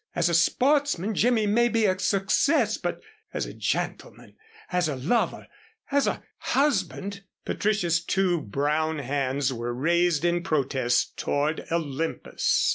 [0.15, 3.03] As a sportsman Jimmy may be a success, but
[3.35, 4.35] as a gentleman
[4.71, 5.45] as a lover
[5.91, 12.69] as a husband" Patricia's two brown hands were raised in protest toward Olympus.